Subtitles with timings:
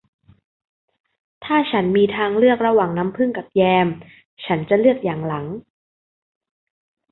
[1.43, 3.87] ถ้าฉันมีทางเลือกระหว่างน้ำผึ้งกับแยม
[4.45, 5.45] ฉันจะเลือกอย่างหลัง